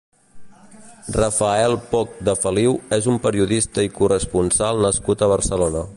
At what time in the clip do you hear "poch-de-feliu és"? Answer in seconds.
1.91-3.11